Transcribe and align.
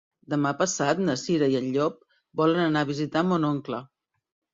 Demà 0.33 0.51
passat 0.59 1.01
na 1.09 1.15
Cira 1.23 1.49
i 1.51 1.57
en 1.59 1.67
Llop 1.75 1.99
volen 2.41 2.63
anar 2.63 2.83
a 2.87 2.91
visitar 2.93 3.23
mon 3.33 3.47
oncle. 3.51 3.83